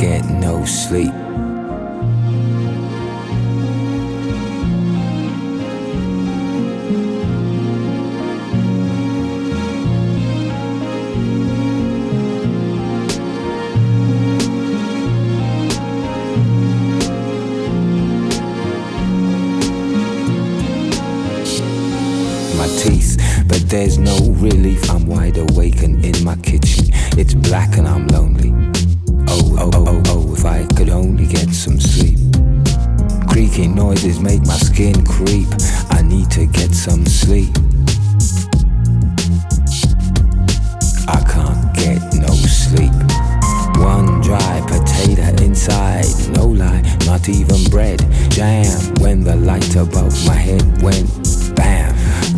[0.00, 1.12] Get no sleep.
[22.56, 24.90] my teeth, but there's no relief.
[24.90, 26.86] I'm wide awake and in my kitchen.
[27.18, 28.29] It's black and I'm lonely.
[33.60, 35.46] Creaking noises make my skin creep.
[35.90, 37.52] I need to get some sleep.
[41.06, 42.94] I can't get no sleep.
[43.76, 48.00] One dry potato inside, no lie, not even bread.
[48.30, 51.10] Jam when the light above my head went
[51.54, 51.94] bam.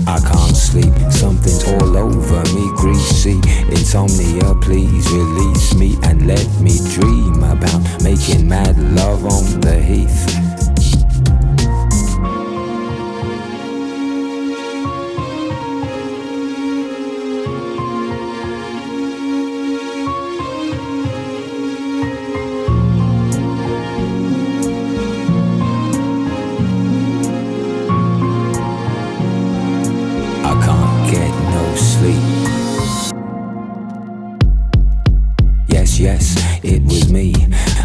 [0.08, 3.38] I can't sleep, something's all over me, greasy.
[3.70, 10.41] Insomnia, please release me and let me dream about making mad love on the heath.
[36.02, 37.32] Yes, it was me.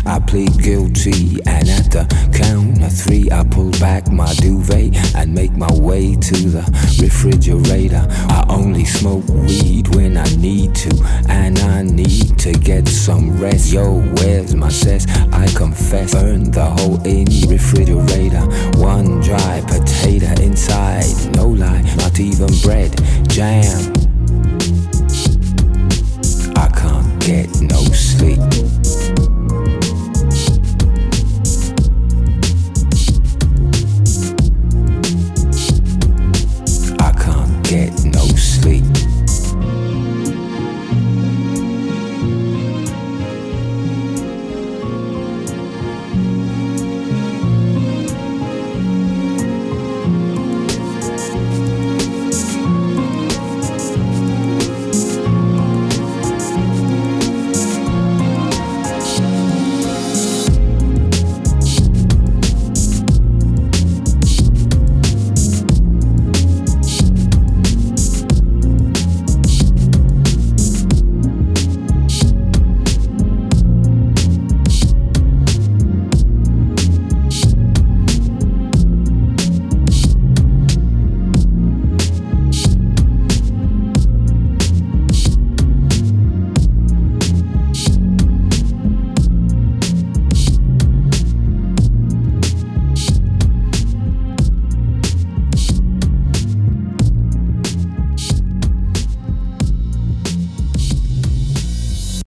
[0.03, 5.35] I plead guilty, and at the count of three, I pull back my duvet and
[5.35, 6.63] make my way to the
[6.99, 8.03] refrigerator.
[8.09, 10.97] I only smoke weed when I need to,
[11.29, 13.71] and I need to get some rest.
[13.71, 15.05] Yo, where's my cess?
[15.31, 18.41] I confess, burn the hole in the refrigerator.
[18.81, 22.99] One dry potato inside, no lie, not even bread,
[23.29, 24.06] jam.